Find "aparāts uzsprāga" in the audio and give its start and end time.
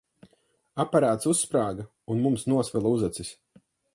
0.83-1.85